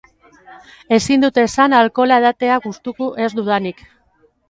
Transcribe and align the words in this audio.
Ezin 0.97 1.27
dut 1.27 1.37
esan 1.43 1.77
alkohola 1.83 2.19
edatea 2.25 2.59
gustuko 2.67 3.15
ez 3.27 3.33
dudanik. 3.41 3.89